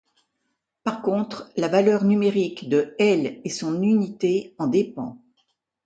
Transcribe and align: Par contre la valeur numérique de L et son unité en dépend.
Par 0.83 1.03
contre 1.03 1.51
la 1.57 1.67
valeur 1.67 2.05
numérique 2.05 2.67
de 2.69 2.95
L 2.97 3.39
et 3.43 3.49
son 3.51 3.83
unité 3.83 4.55
en 4.57 4.65
dépend. 4.65 5.21